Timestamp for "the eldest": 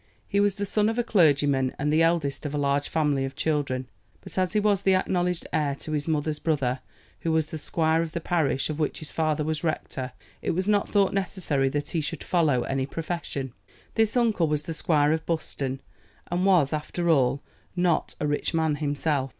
1.93-2.43